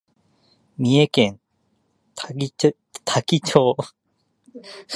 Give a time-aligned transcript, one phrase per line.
[0.79, 1.39] 三重県
[2.15, 3.77] 多気町